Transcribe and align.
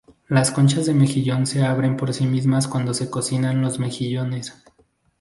Las 0.27 0.49
conchas 0.49 0.87
de 0.87 0.95
mejillón 0.95 1.45
se 1.45 1.61
abren 1.63 1.95
por 1.95 2.11
sí 2.11 2.25
mismas 2.25 2.67
cuando 2.67 2.95
se 2.95 3.11
cocinan 3.11 3.61
los 3.61 3.77
mejillones. 3.77 4.59